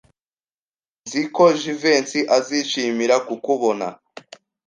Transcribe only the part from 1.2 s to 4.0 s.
ko Jivency azishimira kukubona.